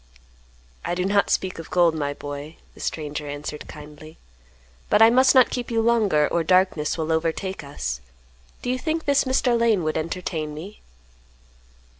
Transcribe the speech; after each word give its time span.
"I 0.83 0.95
do 0.95 1.05
not 1.05 1.29
speak 1.29 1.59
of 1.59 1.69
gold, 1.69 1.93
my 1.93 2.15
boy," 2.15 2.57
the 2.73 2.79
stranger 2.79 3.27
answered 3.27 3.67
kindly. 3.67 4.17
"But 4.89 4.99
I 4.99 5.11
must 5.11 5.35
not 5.35 5.51
keep 5.51 5.69
you 5.69 5.79
longer, 5.83 6.27
or 6.29 6.43
darkness 6.43 6.97
will 6.97 7.11
overtake 7.11 7.63
us. 7.63 8.01
Do 8.63 8.71
you 8.71 8.79
think 8.79 9.05
this 9.05 9.25
Mr. 9.25 9.55
Lane 9.55 9.83
would 9.83 9.97
entertain 9.99 10.55
me?" 10.55 10.81